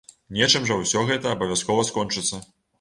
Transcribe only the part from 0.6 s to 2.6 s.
жа ўсё гэта абавязкова скончыцца.